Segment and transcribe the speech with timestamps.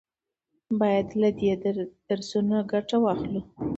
[0.79, 1.51] باید له دې
[2.07, 3.41] درسونو ګټه واخلو.